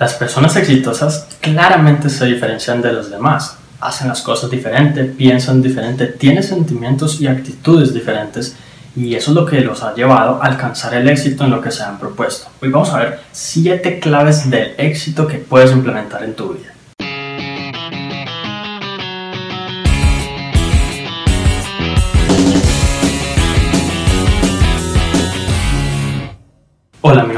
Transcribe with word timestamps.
Las 0.00 0.14
personas 0.14 0.56
exitosas 0.56 1.26
claramente 1.42 2.08
se 2.08 2.24
diferencian 2.24 2.80
de 2.80 2.90
los 2.90 3.10
demás. 3.10 3.58
Hacen 3.82 4.08
las 4.08 4.22
cosas 4.22 4.50
diferente, 4.50 5.04
piensan 5.04 5.60
diferente, 5.60 6.06
tienen 6.06 6.42
sentimientos 6.42 7.20
y 7.20 7.26
actitudes 7.26 7.92
diferentes 7.92 8.56
y 8.96 9.14
eso 9.14 9.32
es 9.32 9.34
lo 9.34 9.44
que 9.44 9.60
los 9.60 9.82
ha 9.82 9.94
llevado 9.94 10.42
a 10.42 10.46
alcanzar 10.46 10.94
el 10.94 11.06
éxito 11.06 11.44
en 11.44 11.50
lo 11.50 11.60
que 11.60 11.70
se 11.70 11.82
han 11.82 11.98
propuesto. 11.98 12.48
Hoy 12.62 12.70
vamos 12.70 12.88
a 12.88 12.98
ver 13.00 13.20
7 13.32 14.00
claves 14.00 14.48
del 14.48 14.72
éxito 14.78 15.26
que 15.26 15.36
puedes 15.36 15.70
implementar 15.70 16.24
en 16.24 16.32
tu 16.32 16.54
vida. 16.54 16.72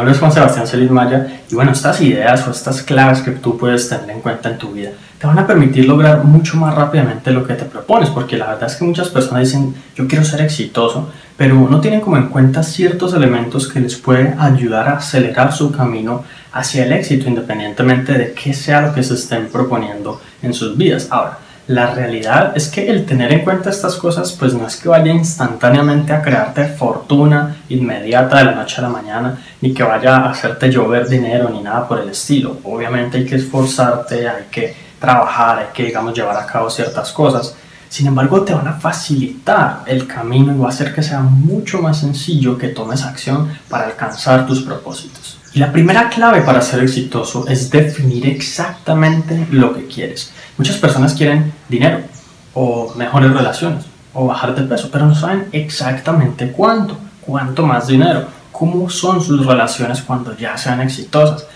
Nombre 0.02 0.14
es 0.14 0.18
Juan 0.18 0.32
Sebastián 0.32 0.66
Celis 0.66 0.90
Maya 0.90 1.28
y 1.48 1.54
bueno, 1.54 1.70
estas 1.70 2.00
ideas 2.00 2.48
o 2.48 2.50
estas 2.50 2.82
claves 2.82 3.20
que 3.20 3.30
tú 3.30 3.56
puedes 3.56 3.88
tener 3.88 4.10
en 4.10 4.20
cuenta 4.20 4.50
en 4.50 4.58
tu 4.58 4.72
vida 4.72 4.90
te 5.20 5.28
van 5.28 5.38
a 5.38 5.46
permitir 5.46 5.86
lograr 5.86 6.24
mucho 6.24 6.56
más 6.56 6.74
rápidamente 6.74 7.30
lo 7.30 7.46
que 7.46 7.54
te 7.54 7.64
propones, 7.64 8.10
porque 8.10 8.36
la 8.36 8.48
verdad 8.48 8.68
es 8.68 8.74
que 8.74 8.84
muchas 8.84 9.08
personas 9.10 9.44
dicen 9.44 9.72
yo 9.94 10.08
quiero 10.08 10.24
ser 10.24 10.40
exitoso, 10.40 11.12
pero 11.36 11.54
no 11.54 11.80
tienen 11.80 12.00
como 12.00 12.16
en 12.16 12.26
cuenta 12.26 12.64
ciertos 12.64 13.14
elementos 13.14 13.68
que 13.68 13.78
les 13.78 13.94
pueden 13.94 14.40
ayudar 14.40 14.88
a 14.88 14.96
acelerar 14.96 15.52
su 15.52 15.70
camino 15.70 16.24
hacia 16.52 16.84
el 16.84 16.92
éxito 16.92 17.28
independientemente 17.28 18.14
de 18.14 18.32
qué 18.32 18.52
sea 18.52 18.80
lo 18.80 18.92
que 18.92 19.04
se 19.04 19.14
estén 19.14 19.46
proponiendo 19.46 20.20
en 20.42 20.52
sus 20.52 20.76
vidas. 20.76 21.06
Ahora, 21.12 21.38
la 21.68 21.94
realidad 21.94 22.52
es 22.56 22.68
que 22.68 22.90
el 22.90 23.06
tener 23.06 23.32
en 23.32 23.44
cuenta 23.44 23.70
estas 23.70 23.94
cosas 23.94 24.32
pues 24.32 24.52
no 24.52 24.66
es 24.66 24.76
que 24.76 24.88
vaya 24.88 25.12
instantáneamente 25.12 26.12
a 26.12 26.20
crearte 26.20 26.66
fortuna 26.66 27.56
inmediata 27.68 28.38
de 28.38 28.44
la 28.46 28.54
noche 28.54 28.76
a 28.78 28.82
la 28.82 28.88
mañana, 28.88 29.38
ni 29.60 29.72
que 29.72 29.84
vaya 29.84 30.16
a 30.16 30.30
hacerte 30.30 30.70
llover 30.70 31.08
dinero 31.08 31.48
ni 31.50 31.62
nada 31.62 31.86
por 31.86 32.00
el 32.00 32.08
estilo. 32.08 32.58
Obviamente 32.64 33.18
hay 33.18 33.26
que 33.26 33.36
esforzarte, 33.36 34.28
hay 34.28 34.46
que 34.50 34.74
trabajar, 34.98 35.58
hay 35.58 35.66
que 35.72 35.84
digamos 35.84 36.14
llevar 36.14 36.36
a 36.36 36.46
cabo 36.46 36.68
ciertas 36.68 37.12
cosas. 37.12 37.54
Sin 37.88 38.06
embargo, 38.06 38.42
te 38.42 38.54
van 38.54 38.66
a 38.66 38.72
facilitar 38.72 39.82
el 39.86 40.06
camino 40.06 40.54
y 40.54 40.58
va 40.58 40.66
a 40.66 40.70
hacer 40.70 40.94
que 40.94 41.02
sea 41.02 41.20
mucho 41.20 41.80
más 41.80 42.00
sencillo 42.00 42.56
que 42.56 42.68
tomes 42.68 43.04
acción 43.04 43.52
para 43.68 43.84
alcanzar 43.84 44.46
tus 44.46 44.62
propósitos. 44.62 45.41
Y 45.54 45.58
la 45.58 45.70
primera 45.70 46.08
clave 46.08 46.40
para 46.40 46.62
ser 46.62 46.82
exitoso 46.82 47.46
es 47.46 47.70
definir 47.70 48.26
exactamente 48.26 49.46
lo 49.50 49.74
que 49.74 49.86
quieres. 49.86 50.32
Muchas 50.56 50.76
personas 50.76 51.12
quieren 51.12 51.52
dinero 51.68 52.00
o 52.54 52.94
mejores 52.96 53.32
relaciones 53.32 53.84
o 54.14 54.26
bajar 54.26 54.54
de 54.54 54.62
peso, 54.62 54.88
pero 54.90 55.06
no 55.06 55.14
saben 55.14 55.48
exactamente 55.52 56.52
cuánto, 56.52 56.96
cuánto 57.20 57.66
más 57.66 57.86
dinero, 57.86 58.26
cómo 58.50 58.88
son 58.88 59.20
sus 59.20 59.44
relaciones 59.44 60.00
cuando 60.00 60.34
ya 60.36 60.56
sean 60.56 60.80
exitosas, 60.80 61.46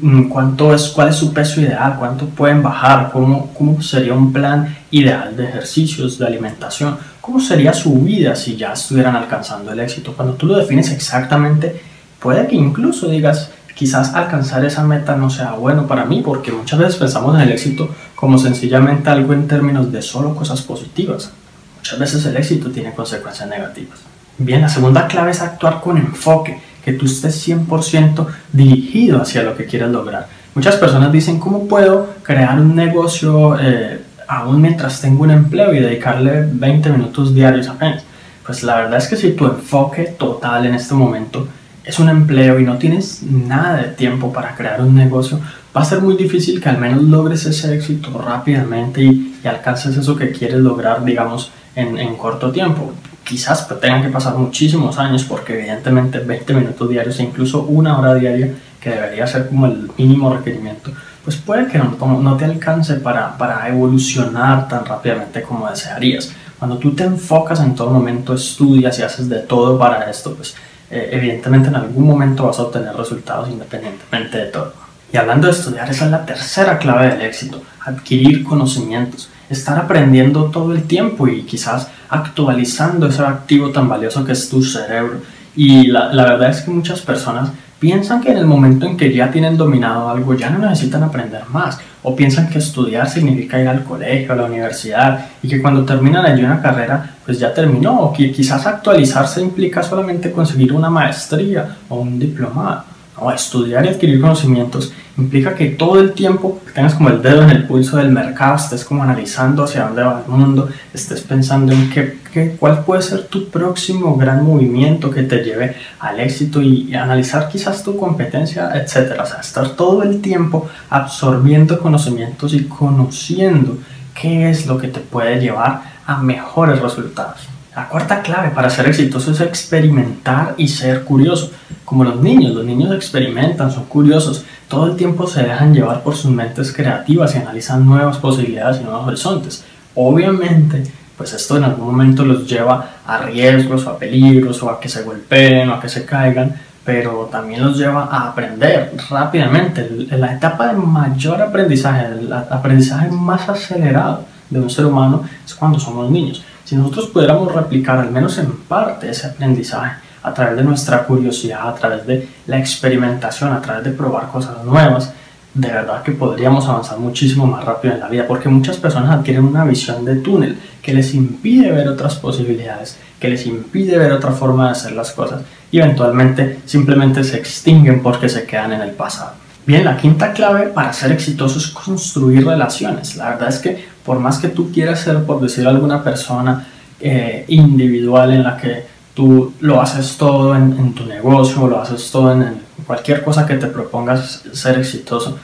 mm, 0.00 0.28
cuánto 0.28 0.74
es, 0.74 0.88
cuál 0.88 1.08
es 1.08 1.16
su 1.16 1.32
peso 1.32 1.62
ideal, 1.62 1.96
cuánto 1.98 2.26
pueden 2.26 2.62
bajar, 2.62 3.10
cómo, 3.10 3.54
cómo 3.54 3.80
sería 3.80 4.12
un 4.12 4.30
plan 4.30 4.76
ideal 4.90 5.34
de 5.34 5.44
ejercicios, 5.44 6.18
de 6.18 6.26
alimentación, 6.26 6.98
cómo 7.22 7.40
sería 7.40 7.72
su 7.72 7.94
vida 8.00 8.36
si 8.36 8.56
ya 8.56 8.74
estuvieran 8.74 9.16
alcanzando 9.16 9.72
el 9.72 9.80
éxito. 9.80 10.12
Cuando 10.14 10.34
tú 10.34 10.46
lo 10.46 10.56
defines 10.56 10.90
exactamente, 10.90 11.87
puede 12.20 12.46
que 12.46 12.56
incluso 12.56 13.08
digas, 13.08 13.50
quizás 13.74 14.14
alcanzar 14.14 14.64
esa 14.64 14.84
meta 14.84 15.16
no 15.16 15.30
sea 15.30 15.52
bueno 15.52 15.86
para 15.86 16.04
mí, 16.04 16.22
porque 16.24 16.50
muchas 16.52 16.78
veces 16.78 16.96
pensamos 16.96 17.34
en 17.36 17.42
el 17.42 17.52
éxito 17.52 17.88
como 18.14 18.38
sencillamente 18.38 19.08
algo 19.08 19.32
en 19.32 19.46
términos 19.46 19.92
de 19.92 20.02
solo 20.02 20.34
cosas 20.34 20.62
positivas. 20.62 21.30
Muchas 21.76 21.98
veces 21.98 22.26
el 22.26 22.36
éxito 22.36 22.70
tiene 22.70 22.92
consecuencias 22.92 23.48
negativas. 23.48 24.00
Bien, 24.36 24.62
la 24.62 24.68
segunda 24.68 25.06
clave 25.06 25.30
es 25.30 25.40
actuar 25.40 25.80
con 25.80 25.96
enfoque, 25.96 26.60
que 26.84 26.92
tú 26.92 27.06
estés 27.06 27.46
100% 27.46 28.26
dirigido 28.52 29.20
hacia 29.20 29.42
lo 29.42 29.56
que 29.56 29.66
quieres 29.66 29.90
lograr. 29.90 30.26
Muchas 30.54 30.76
personas 30.76 31.12
dicen, 31.12 31.38
¿cómo 31.38 31.68
puedo 31.68 32.14
crear 32.22 32.58
un 32.60 32.74
negocio 32.74 33.56
eh, 33.60 34.00
aún 34.26 34.60
mientras 34.60 35.00
tengo 35.00 35.22
un 35.22 35.30
empleo 35.30 35.72
y 35.72 35.78
dedicarle 35.78 36.48
20 36.50 36.90
minutos 36.90 37.34
diarios 37.34 37.68
apenas? 37.68 38.02
Pues 38.44 38.62
la 38.62 38.76
verdad 38.76 38.98
es 38.98 39.06
que 39.06 39.16
si 39.16 39.32
tu 39.32 39.44
enfoque 39.44 40.04
total 40.18 40.66
en 40.66 40.74
este 40.74 40.94
momento 40.94 41.46
es 41.88 41.98
un 41.98 42.10
empleo 42.10 42.60
y 42.60 42.64
no 42.64 42.76
tienes 42.76 43.22
nada 43.22 43.78
de 43.78 43.88
tiempo 43.88 44.30
para 44.30 44.54
crear 44.54 44.82
un 44.82 44.94
negocio, 44.94 45.40
va 45.74 45.80
a 45.80 45.84
ser 45.86 46.02
muy 46.02 46.16
difícil 46.16 46.60
que 46.60 46.68
al 46.68 46.76
menos 46.76 47.02
logres 47.02 47.46
ese 47.46 47.74
éxito 47.74 48.10
rápidamente 48.18 49.02
y, 49.02 49.34
alcances 49.48 49.96
eso 49.96 50.14
que 50.14 50.30
quieres 50.30 50.58
lograr, 50.58 51.02
digamos, 51.02 51.50
en, 51.74 51.96
en 51.96 52.16
corto 52.16 52.50
tiempo. 52.50 52.92
Quizás 53.24 53.62
pues, 53.62 53.80
tengan 53.80 54.02
que 54.02 54.10
pasar 54.10 54.34
muchísimos 54.34 54.98
años 54.98 55.24
porque 55.24 55.58
evidentemente 55.58 56.18
20 56.18 56.52
minutos 56.52 56.90
diarios 56.90 57.18
e 57.18 57.22
incluso 57.22 57.62
una 57.62 57.98
hora 57.98 58.14
diaria, 58.16 58.52
que 58.78 58.90
debería 58.90 59.26
ser 59.26 59.48
como 59.48 59.64
el 59.64 59.90
mínimo 59.96 60.36
requerimiento, 60.36 60.92
pues 61.24 61.36
puede 61.36 61.68
que 61.68 61.78
no, 61.78 61.96
no 62.20 62.36
te 62.36 62.44
alcance 62.44 62.96
para, 62.96 63.38
para 63.38 63.66
evolucionar 63.66 64.68
tan 64.68 64.84
rápidamente 64.84 65.40
como 65.40 65.70
desearías. 65.70 66.34
Cuando 66.58 66.76
tú 66.76 66.94
te 66.94 67.04
enfocas 67.04 67.60
en 67.60 67.74
todo 67.74 67.88
momento, 67.88 68.34
estudias 68.34 68.98
y 68.98 69.02
haces 69.02 69.30
de 69.30 69.38
todo 69.38 69.78
para 69.78 70.10
esto, 70.10 70.34
pues 70.34 70.54
eh, 70.90 71.10
evidentemente 71.12 71.68
en 71.68 71.76
algún 71.76 72.06
momento 72.06 72.46
vas 72.46 72.58
a 72.58 72.62
obtener 72.62 72.94
resultados 72.94 73.48
independientemente 73.50 74.38
de 74.38 74.46
todo. 74.46 74.72
Y 75.12 75.16
hablando 75.16 75.46
de 75.46 75.52
estudiar, 75.52 75.88
esa 75.88 76.04
es 76.04 76.10
la 76.10 76.26
tercera 76.26 76.78
clave 76.78 77.08
del 77.08 77.22
éxito, 77.22 77.62
adquirir 77.84 78.44
conocimientos, 78.44 79.30
estar 79.48 79.78
aprendiendo 79.78 80.44
todo 80.50 80.72
el 80.72 80.82
tiempo 80.84 81.26
y 81.28 81.42
quizás 81.42 81.88
actualizando 82.10 83.06
ese 83.06 83.22
activo 83.22 83.70
tan 83.70 83.88
valioso 83.88 84.24
que 84.24 84.32
es 84.32 84.48
tu 84.48 84.62
cerebro. 84.62 85.20
Y 85.56 85.86
la, 85.86 86.12
la 86.12 86.24
verdad 86.24 86.50
es 86.50 86.60
que 86.60 86.70
muchas 86.70 87.00
personas 87.00 87.50
piensan 87.78 88.20
que 88.20 88.32
en 88.32 88.38
el 88.38 88.46
momento 88.46 88.86
en 88.86 88.96
que 88.96 89.12
ya 89.12 89.30
tienen 89.30 89.56
dominado 89.56 90.08
algo 90.08 90.34
ya 90.34 90.50
no 90.50 90.58
necesitan 90.58 91.02
aprender 91.02 91.42
más 91.52 91.78
o 92.02 92.14
piensan 92.14 92.48
que 92.48 92.58
estudiar 92.58 93.08
significa 93.08 93.60
ir 93.60 93.68
al 93.68 93.84
colegio, 93.84 94.32
a 94.32 94.36
la 94.36 94.44
universidad 94.44 95.26
y 95.42 95.48
que 95.48 95.60
cuando 95.60 95.84
terminan 95.84 96.24
allí 96.24 96.42
una 96.42 96.60
carrera 96.60 97.16
pues 97.24 97.38
ya 97.38 97.52
terminó 97.52 98.00
o 98.00 98.12
que 98.12 98.32
quizás 98.32 98.66
actualizarse 98.66 99.40
implica 99.40 99.82
solamente 99.82 100.32
conseguir 100.32 100.72
una 100.72 100.90
maestría 100.90 101.76
o 101.88 102.00
un 102.00 102.18
diplomado. 102.18 102.84
No, 103.20 103.32
estudiar 103.32 103.84
y 103.84 103.88
adquirir 103.88 104.20
conocimientos 104.20 104.92
implica 105.16 105.54
que 105.54 105.70
todo 105.70 105.98
el 105.98 106.12
tiempo 106.12 106.60
tengas 106.72 106.94
como 106.94 107.08
el 107.08 107.20
dedo 107.20 107.42
en 107.42 107.50
el 107.50 107.64
pulso 107.64 107.96
del 107.96 108.10
mercado, 108.10 108.54
estés 108.54 108.84
como 108.84 109.02
analizando 109.02 109.64
hacia 109.64 109.84
dónde 109.86 110.02
va 110.02 110.22
el 110.24 110.32
mundo, 110.32 110.68
estés 110.94 111.22
pensando 111.22 111.72
en 111.72 111.90
qué, 111.90 112.18
cuál 112.58 112.84
puede 112.84 113.02
ser 113.02 113.24
tu 113.24 113.48
próximo 113.48 114.16
gran 114.16 114.44
movimiento 114.44 115.10
que 115.10 115.22
te 115.22 115.42
lleve 115.42 115.76
al 116.00 116.20
éxito 116.20 116.62
y, 116.62 116.94
analizar 116.94 117.48
quizás 117.48 117.82
tu 117.82 117.96
competencia, 117.96 118.70
etc. 118.74 119.20
O 119.20 119.26
sea, 119.26 119.40
estar 119.40 119.70
todo 119.70 120.02
el 120.02 120.20
tiempo 120.20 120.68
absorbiendo 120.90 121.78
conocimientos 121.78 122.54
y 122.54 122.64
conociendo 122.64 123.78
qué 124.20 124.50
es 124.50 124.66
lo 124.66 124.78
que 124.78 124.88
te 124.88 125.00
puede 125.00 125.40
llevar 125.40 125.82
a 126.06 126.18
mejores 126.18 126.80
resultados. 126.80 127.48
La 127.76 127.88
cuarta 127.88 128.22
clave 128.22 128.50
para 128.50 128.70
ser 128.70 128.88
exitoso 128.88 129.30
es 129.30 129.40
experimentar 129.40 130.54
y 130.56 130.66
ser 130.66 131.04
curioso. 131.04 131.52
Como 131.84 132.02
los 132.02 132.20
niños, 132.20 132.52
los 132.52 132.64
niños 132.64 132.92
experimentan, 132.92 133.70
son 133.70 133.84
curiosos, 133.84 134.44
todo 134.66 134.88
el 134.88 134.96
tiempo 134.96 135.26
se 135.28 135.44
dejan 135.44 135.72
llevar 135.72 136.02
por 136.02 136.16
sus 136.16 136.30
mentes 136.30 136.72
creativas 136.72 137.34
y 137.34 137.38
analizan 137.38 137.86
nuevas 137.86 138.18
posibilidades 138.18 138.80
y 138.80 138.84
nuevos 138.84 139.06
horizontes. 139.06 139.64
Obviamente, 139.94 140.82
pues 141.18 141.34
esto 141.34 141.56
en 141.56 141.64
algún 141.64 141.88
momento 141.88 142.24
los 142.24 142.46
lleva 142.46 142.90
a 143.04 143.18
riesgos 143.18 143.84
o 143.86 143.90
a 143.90 143.98
peligros 143.98 144.62
o 144.62 144.70
a 144.70 144.80
que 144.80 144.88
se 144.88 145.02
golpeen 145.02 145.68
o 145.68 145.74
a 145.74 145.80
que 145.80 145.88
se 145.88 146.06
caigan, 146.06 146.54
pero 146.84 147.28
también 147.30 147.62
los 147.62 147.76
lleva 147.76 148.04
a 148.04 148.28
aprender 148.28 148.94
rápidamente. 149.10 150.06
La 150.12 150.32
etapa 150.32 150.68
de 150.68 150.74
mayor 150.74 151.42
aprendizaje, 151.42 152.06
el 152.06 152.32
aprendizaje 152.32 153.10
más 153.10 153.48
acelerado 153.48 154.24
de 154.48 154.60
un 154.60 154.70
ser 154.70 154.86
humano 154.86 155.24
es 155.44 155.54
cuando 155.54 155.78
somos 155.78 156.08
niños. 156.08 156.42
Si 156.64 156.76
nosotros 156.76 157.08
pudiéramos 157.08 157.52
replicar 157.52 157.98
al 157.98 158.10
menos 158.10 158.38
en 158.38 158.52
parte 158.52 159.10
ese 159.10 159.26
aprendizaje 159.26 159.96
a 160.22 160.32
través 160.32 160.56
de 160.56 160.64
nuestra 160.64 161.04
curiosidad, 161.04 161.68
a 161.68 161.74
través 161.74 162.06
de 162.06 162.28
la 162.46 162.58
experimentación, 162.58 163.52
a 163.52 163.60
través 163.60 163.84
de 163.84 163.90
probar 163.90 164.28
cosas 164.28 164.64
nuevas, 164.64 165.12
de 165.54 165.68
verdad 165.68 166.02
que 166.02 166.12
podríamos 166.12 166.66
avanzar 166.68 166.98
muchísimo 166.98 167.46
más 167.46 167.64
rápido 167.64 167.94
en 167.94 168.00
la 168.00 168.08
vida, 168.08 168.26
porque 168.26 168.48
muchas 168.48 168.76
personas 168.76 169.10
adquieren 169.10 169.44
una 169.44 169.64
visión 169.64 170.04
de 170.04 170.16
túnel 170.16 170.58
que 170.82 170.92
les 170.92 171.14
impide 171.14 171.72
ver 171.72 171.88
otras 171.88 172.16
posibilidades, 172.16 172.96
que 173.18 173.28
les 173.28 173.46
impide 173.46 173.98
ver 173.98 174.12
otra 174.12 174.32
forma 174.32 174.66
de 174.66 174.72
hacer 174.72 174.92
las 174.92 175.12
cosas 175.12 175.42
y 175.70 175.78
eventualmente 175.78 176.60
simplemente 176.64 177.24
se 177.24 177.36
extinguen 177.36 178.02
porque 178.02 178.28
se 178.28 178.44
quedan 178.44 178.72
en 178.72 178.82
el 178.82 178.90
pasado. 178.90 179.32
Bien, 179.66 179.84
la 179.84 179.96
quinta 179.96 180.32
clave 180.32 180.68
para 180.68 180.92
ser 180.92 181.12
exitoso 181.12 181.58
es 181.58 181.68
construir 181.68 182.46
relaciones. 182.46 183.16
La 183.16 183.30
verdad 183.30 183.50
es 183.50 183.58
que 183.58 183.84
por 184.02 184.18
más 184.18 184.38
que 184.38 184.48
tú 184.48 184.72
quieras 184.72 185.00
ser, 185.00 185.24
por 185.24 185.40
decir 185.40 185.66
alguna 185.66 186.02
persona 186.02 186.66
eh, 187.00 187.44
individual 187.48 188.32
en 188.32 188.44
la 188.44 188.56
que 188.56 188.86
tú 189.12 189.52
lo 189.60 189.80
haces 189.82 190.16
todo 190.16 190.56
en, 190.56 190.94
tu 190.94 191.04
negocio, 191.04 191.66
lo 191.66 191.82
haces 191.82 192.10
todo 192.10 192.32
en, 192.32 192.42
en, 192.42 192.67
cualquier 192.88 193.22
cosa 193.22 193.46
que 193.46 193.54
te 193.56 193.66
propongas 193.66 194.44
ser 194.52 194.78
exitoso, 194.78 195.38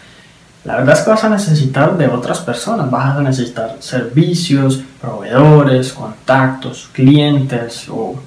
la 0.64 0.76
verdad 0.76 0.96
es 0.96 1.02
que 1.02 1.11
vas 1.11 1.25
a 1.25 1.29
necesitar 1.29 1.99
de 1.99 2.08
otras 2.08 2.41
personas, 2.41 2.91
vas 2.91 3.19
a 3.19 3.20
necesitar 3.20 3.76
servicios, 3.81 4.81
proveedores, 4.99 5.93
contactos, 5.93 6.88
clientes 6.93 7.87
o 7.91 8.19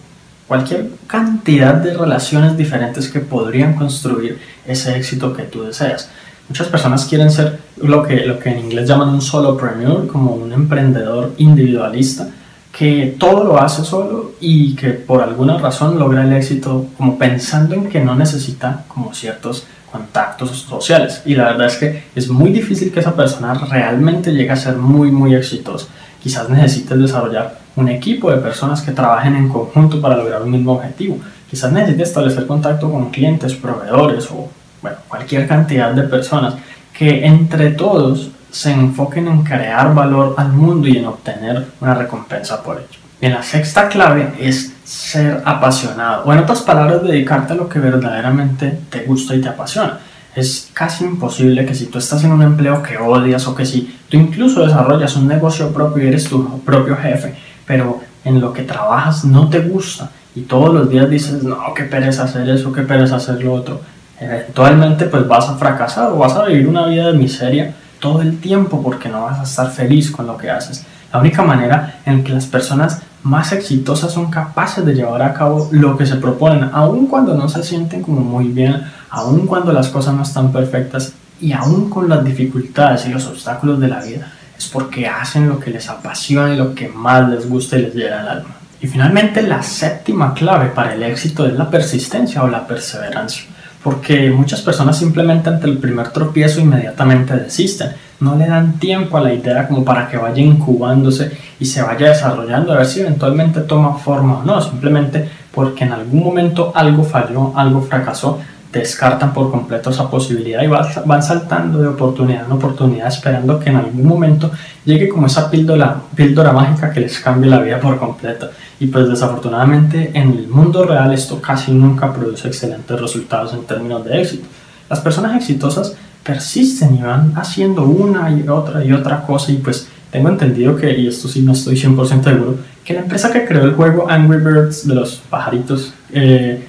cualquier 0.48 0.92
cantidad 1.08 1.74
de 1.74 1.98
relaciones 1.98 2.56
diferentes 2.56 3.10
que 3.10 3.22
podrían 3.22 3.74
construir 3.74 4.40
ese 4.68 4.96
éxito 4.96 5.34
que 5.34 5.44
tú 5.44 5.64
deseas. 5.64 6.10
Muchas 6.48 6.68
personas 6.68 7.06
quieren 7.06 7.31
ser 7.31 7.60
lo 7.78 8.04
que, 8.04 8.18
lo 8.28 8.38
que 8.38 8.52
en 8.52 8.60
inglés 8.60 8.88
llaman 8.88 9.10
un 9.10 9.22
solopreneur, 9.22 10.06
como 10.06 10.31
un 10.34 10.54
emprendedor 10.54 11.34
individualista, 11.38 12.30
que 12.78 13.16
todo 13.18 13.44
lo 13.44 13.60
hace 13.60 13.84
solo 13.84 14.34
y 14.40 14.76
que 14.76 14.90
por 14.90 15.24
alguna 15.24 15.58
razón 15.58 15.98
logra 15.98 16.24
el 16.24 16.34
éxito 16.34 16.86
como 16.96 17.18
pensando 17.18 17.74
en 17.74 17.90
que 17.90 18.02
no 18.02 18.16
necesita 18.16 18.84
como 18.88 19.16
ciertos 19.16 19.66
contactos 19.92 20.52
sociales. 20.52 21.24
Y 21.26 21.34
la 21.34 21.46
verdad 21.46 21.68
es 21.68 21.78
que 21.78 22.04
es 22.14 22.30
muy 22.30 22.52
difícil 22.52 22.92
que 22.92 23.00
esa 23.00 23.16
persona 23.16 23.56
realmente 23.56 24.32
llegue 24.32 24.52
a 24.52 24.56
ser 24.56 24.76
muy, 24.76 25.10
muy 25.10 25.34
exitosa. 25.34 25.88
Quizás 26.22 26.50
necesites 26.50 27.00
desarrollar 27.00 27.58
un 27.76 27.90
equipo 27.90 28.30
de 28.30 28.38
personas 28.38 28.82
que 28.82 28.92
trabajen 28.92 29.36
en 29.36 29.50
conjunto 29.50 30.00
para 30.00 30.16
lograr 30.16 30.44
un 30.44 30.52
mismo 30.52 30.74
objetivo. 30.74 31.18
Quizás 31.50 31.72
necesites 31.72 32.10
establecer 32.10 32.46
contacto 32.46 32.92
con 32.92 33.10
clientes, 33.10 33.56
proveedores 33.56 34.30
o 34.30 34.50
bueno, 34.84 34.98
cualquier 35.08 35.48
cantidad 35.48 35.94
de 35.94 36.04
personas 36.04 36.54
que 36.94 37.26
entre 37.26 37.72
todos 37.72 38.30
se 38.52 38.72
enfoquen 38.72 39.28
en 39.28 39.44
crear 39.44 39.94
valor 39.94 40.36
al 40.38 40.54
mundo 40.54 40.88
y 40.88 40.98
en 40.98 41.06
obtener 41.06 41.66
una 41.82 41.94
recompensa 41.94 42.64
por 42.64 42.78
ello. 42.78 43.00
Bien, 43.20 43.34
la 43.34 43.44
sexta 43.44 43.90
clave 43.90 44.34
es 44.40 44.74
ser 44.84 45.42
apasionado, 45.44 46.24
o 46.24 46.34
en 46.34 46.40
otras 46.40 46.62
palabras, 46.62 47.04
dedicarte 47.04 47.54
a 47.54 47.56
lo 47.56 47.68
que 47.68 47.80
verdaderamente 47.80 48.80
te 48.90 49.04
gusta 49.04 49.36
y 49.36 49.42
te 49.42 49.50
apasiona. 49.50 50.00
Es 50.36 50.70
casi 50.72 51.04
imposible 51.04 51.66
que 51.66 51.74
si 51.74 51.88
tú 51.88 51.98
estás 51.98 52.24
en 52.24 52.32
un 52.32 52.44
empleo 52.44 52.84
que 52.84 52.98
odias 52.98 53.48
o 53.48 53.56
que 53.56 53.66
si 53.66 53.98
tú 54.08 54.18
incluso 54.18 54.64
desarrollas 54.64 55.16
un 55.16 55.28
negocio 55.28 55.74
propio 55.74 56.04
y 56.04 56.08
eres 56.08 56.26
tu 56.26 56.62
propio 56.62 56.96
jefe, 56.96 57.34
pero 57.66 58.02
en 58.24 58.40
lo 58.40 58.54
que 58.54 58.62
trabajas 58.62 59.26
no 59.26 59.50
te 59.50 59.62
gusta 59.62 60.12
y 60.36 60.42
todos 60.42 60.72
los 60.72 60.90
días 60.90 61.10
dices, 61.10 61.44
no, 61.44 61.74
qué 61.76 61.84
pereza 61.84 62.26
hacer 62.26 62.48
eso, 62.48 62.72
qué 62.72 62.84
pereza 62.84 63.16
hacer 63.16 63.44
lo 63.44 63.54
otro, 63.54 63.82
eventualmente 64.20 65.06
pues 65.06 65.28
vas 65.28 65.50
a 65.50 65.56
fracasar 65.56 66.12
o 66.12 66.18
vas 66.18 66.34
a 66.36 66.46
vivir 66.46 66.68
una 66.68 66.86
vida 66.86 67.08
de 67.08 67.18
miseria 67.18 67.74
todo 68.00 68.22
el 68.22 68.40
tiempo 68.40 68.82
porque 68.82 69.10
no 69.10 69.24
vas 69.24 69.40
a 69.40 69.44
estar 69.44 69.72
feliz 69.72 70.12
con 70.12 70.28
lo 70.28 70.38
que 70.38 70.50
haces. 70.50 70.86
La 71.12 71.20
única 71.20 71.44
manera 71.44 72.00
en 72.06 72.24
que 72.24 72.34
las 72.34 72.46
personas 72.46 73.02
más 73.24 73.52
exitosas 73.52 74.14
son 74.14 74.30
capaces 74.30 74.86
de 74.86 74.94
llevar 74.94 75.22
a 75.22 75.34
cabo 75.34 75.70
lo 75.72 75.98
que 75.98 76.06
se 76.06 76.16
proponen, 76.16 76.70
aun 76.74 77.08
cuando 77.08 77.34
no 77.36 77.50
se 77.50 77.64
sienten 77.64 78.02
como 78.02 78.22
muy 78.22 78.48
bien, 78.50 78.84
aun 79.10 79.48
cuando 79.48 79.74
las 79.74 79.90
cosas 79.90 80.14
no 80.14 80.24
están 80.24 80.52
perfectas 80.52 81.14
y 81.40 81.52
aun 81.52 81.90
con 81.90 82.10
las 82.10 82.24
dificultades 82.24 83.06
y 83.06 83.10
los 83.10 83.26
obstáculos 83.28 83.80
de 83.80 83.88
la 83.88 84.02
vida, 84.02 84.32
es 84.58 84.68
porque 84.68 85.08
hacen 85.08 85.48
lo 85.48 85.60
que 85.60 85.72
les 85.72 85.90
apasiona 85.90 86.54
y 86.54 86.58
lo 86.58 86.74
que 86.74 86.88
más 86.88 87.30
les 87.30 87.48
gusta 87.48 87.78
y 87.78 87.84
les 87.84 87.96
llena 87.96 88.22
al 88.22 88.30
alma. 88.30 88.56
Y 88.80 88.88
finalmente 88.88 89.42
la 89.42 89.62
séptima 89.64 90.34
clave 90.34 90.68
para 90.68 90.94
el 90.94 91.04
éxito 91.04 91.46
es 91.46 91.54
la 91.54 91.70
persistencia 91.70 92.44
o 92.44 92.48
la 92.48 92.68
perseverancia 92.68 93.46
porque 93.88 94.30
muchas 94.31 94.60
personas 94.60 94.98
simplemente 94.98 95.48
ante 95.48 95.66
el 95.66 95.78
primer 95.78 96.10
tropiezo 96.10 96.60
inmediatamente 96.60 97.34
desisten, 97.38 97.92
no 98.19 98.36
le 98.36 98.45
dan 98.45 98.80
tiempo 98.80 99.16
a 99.16 99.22
la 99.22 99.34
idea 99.34 99.66
como 99.66 99.86
para 99.86 100.10
que 100.10 100.18
vaya 100.18 100.44
incubándose 100.44 101.31
y 101.57 101.63
se 101.63 101.81
vaya 101.81 102.10
desarrollando 102.10 102.74
a 102.74 102.80
ver 102.80 102.86
si 102.86 103.00
eventualmente 103.00 103.62
toma 103.62 103.94
forma 103.94 104.39
o 104.39 104.44
no, 104.44 104.62
simplemente 104.62 105.30
porque 105.54 105.86
en 105.86 105.94
algún 105.94 106.22
momento 106.22 106.74
algo 106.75 107.06
falló, 107.06 107.54
algo 107.56 107.81
fracasó, 107.81 108.42
descartan 108.78 109.34
por 109.34 109.52
completo 109.52 109.90
esa 109.90 110.10
posibilidad 110.10 110.62
y 110.64 110.68
van 110.68 111.24
saltando 111.24 111.80
de 111.80 111.88
oportunidad 111.88 112.46
en 112.46 112.52
oportunidad 112.52 113.08
esperando 113.08 113.60
que 113.60 113.70
en 113.70 113.78
algún 113.78 114.06
momento 114.06 114.52
llegue 114.86 115.10
como 115.10 115.28
esa 115.28 115.50
píldora, 115.50 116.02
píldora 116.16 116.52
mágica 116.52 116.92
que 116.92 117.02
les 117.02 117.20
cambie 117.20 117.50
la 117.50 117.60
vida 117.60 117.80
por 117.80 117.98
completo. 117.98 118.50
Y 118.80 118.88
pues 118.88 119.10
desafortunadamente 119.10 120.12
en 120.14 120.32
el 120.32 120.48
mundo 120.48 120.84
real 120.86 121.14
esto 121.14 121.42
casi 121.42 121.72
nunca 121.72 122.14
produce 122.14 122.48
excelentes 122.48 123.00
resultados 123.00 123.54
en 123.54 123.64
términos 123.64 124.06
de 124.06 124.22
éxito. 124.22 124.48
Las 124.90 125.00
personas 125.00 125.36
exitosas 125.36 125.96
persisten 126.24 126.96
y 126.96 127.02
van 127.02 127.34
haciendo 127.36 127.84
una 127.84 128.30
y 128.32 128.48
otra 128.48 128.84
y 128.84 128.92
otra 128.92 129.26
cosa 129.26 129.52
y 129.52 129.58
pues 129.58 129.88
tengo 130.12 130.30
entendido 130.30 130.76
que, 130.76 130.98
y 130.98 131.08
esto 131.08 131.28
sí 131.28 131.42
no 131.42 131.54
estoy 131.54 131.76
100% 131.76 132.24
seguro, 132.24 132.58
que 132.84 132.94
la 132.94 133.02
empresa 133.02 133.32
que 133.32 133.46
creó 133.46 133.66
el 133.66 133.74
juego 133.74 134.10
Angry 134.10 134.38
Birds 134.38 134.88
de 134.88 134.96
los 134.96 135.22
pajaritos 135.30 135.94
eh, 136.12 136.66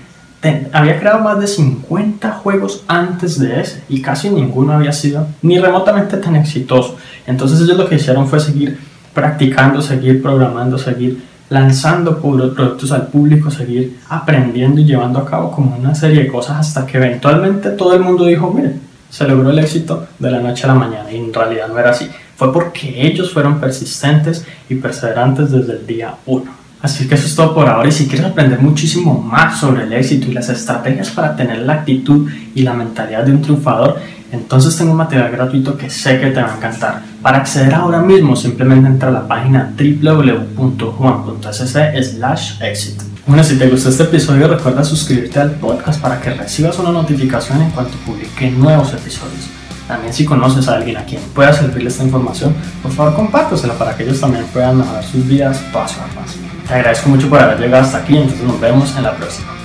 había 0.72 1.00
creado 1.00 1.20
más 1.20 1.40
de 1.40 1.48
50 1.48 2.30
juegos 2.32 2.84
antes 2.86 3.38
de 3.40 3.60
ese 3.60 3.82
y 3.88 4.00
casi 4.00 4.30
ninguno 4.30 4.72
había 4.72 4.92
sido 4.92 5.26
ni 5.42 5.58
remotamente 5.58 6.16
tan 6.18 6.36
exitoso. 6.36 6.96
Entonces 7.26 7.60
ellos 7.60 7.76
lo 7.76 7.88
que 7.88 7.96
hicieron 7.96 8.28
fue 8.28 8.38
seguir 8.38 8.78
practicando, 9.12 9.82
seguir 9.82 10.22
programando, 10.22 10.78
seguir 10.78 11.22
lanzando 11.48 12.18
productos 12.20 12.92
al 12.92 13.08
público, 13.08 13.50
seguir 13.50 13.98
aprendiendo 14.08 14.80
y 14.80 14.84
llevando 14.84 15.18
a 15.18 15.26
cabo 15.26 15.50
como 15.50 15.76
una 15.76 15.94
serie 15.94 16.24
de 16.24 16.28
cosas 16.28 16.58
hasta 16.58 16.86
que 16.86 16.98
eventualmente 16.98 17.70
todo 17.70 17.94
el 17.94 18.00
mundo 18.00 18.24
dijo, 18.24 18.52
miren, 18.52 18.80
se 19.10 19.26
logró 19.26 19.50
el 19.50 19.58
éxito 19.58 20.06
de 20.18 20.30
la 20.30 20.40
noche 20.40 20.64
a 20.64 20.68
la 20.68 20.74
mañana 20.74 21.10
y 21.10 21.16
en 21.16 21.32
realidad 21.32 21.68
no 21.68 21.78
era 21.78 21.90
así. 21.90 22.08
Fue 22.36 22.52
porque 22.52 23.06
ellos 23.06 23.32
fueron 23.32 23.58
persistentes 23.58 24.46
y 24.68 24.76
perseverantes 24.76 25.50
desde 25.50 25.72
el 25.72 25.86
día 25.86 26.14
1. 26.26 26.57
Así 26.80 27.08
que 27.08 27.16
eso 27.16 27.26
es 27.26 27.34
todo 27.34 27.54
por 27.54 27.68
ahora 27.68 27.88
y 27.88 27.92
si 27.92 28.06
quieres 28.06 28.26
aprender 28.26 28.60
muchísimo 28.60 29.20
más 29.20 29.58
sobre 29.58 29.82
el 29.82 29.92
éxito 29.92 30.30
y 30.30 30.34
las 30.34 30.48
estrategias 30.48 31.10
para 31.10 31.34
tener 31.34 31.58
la 31.58 31.72
actitud 31.74 32.30
y 32.54 32.62
la 32.62 32.72
mentalidad 32.72 33.24
de 33.24 33.32
un 33.32 33.42
triunfador, 33.42 33.98
entonces 34.30 34.76
tengo 34.76 34.92
un 34.92 34.98
material 34.98 35.32
gratuito 35.32 35.76
que 35.76 35.90
sé 35.90 36.20
que 36.20 36.30
te 36.30 36.40
va 36.40 36.52
a 36.52 36.56
encantar. 36.56 37.02
Para 37.20 37.38
acceder 37.38 37.74
ahora 37.74 38.00
mismo 38.00 38.36
simplemente 38.36 38.86
entra 38.86 39.08
a 39.08 39.12
la 39.12 39.26
página 39.26 39.74
www.juan.sc 39.76 41.76
slash 42.02 42.62
exit. 42.62 43.02
Bueno, 43.26 43.42
si 43.42 43.56
te 43.56 43.68
gustó 43.68 43.88
este 43.88 44.04
episodio 44.04 44.46
recuerda 44.48 44.84
suscribirte 44.84 45.40
al 45.40 45.50
podcast 45.52 46.00
para 46.00 46.20
que 46.20 46.30
recibas 46.30 46.78
una 46.78 46.92
notificación 46.92 47.60
en 47.60 47.70
cuanto 47.70 47.96
publique 48.06 48.50
nuevos 48.50 48.94
episodios. 48.94 49.57
También 49.88 50.12
si 50.12 50.26
conoces 50.26 50.68
a 50.68 50.76
alguien 50.76 50.98
a 50.98 51.04
quien 51.04 51.22
pueda 51.34 51.52
servirle 51.52 51.88
esta 51.88 52.04
información, 52.04 52.54
por 52.82 52.92
favor 52.92 53.14
compártesela 53.14 53.72
para 53.74 53.96
que 53.96 54.04
ellos 54.04 54.20
también 54.20 54.44
puedan 54.52 54.76
mejorar 54.76 55.02
sus 55.02 55.26
vidas 55.26 55.58
paso 55.72 55.96
a 56.02 56.20
paso. 56.20 56.38
Te 56.68 56.74
agradezco 56.74 57.08
mucho 57.08 57.28
por 57.30 57.40
haber 57.40 57.58
llegado 57.58 57.84
hasta 57.84 57.98
aquí, 57.98 58.18
entonces 58.18 58.46
nos 58.46 58.60
vemos 58.60 58.94
en 58.96 59.02
la 59.02 59.16
próxima. 59.16 59.57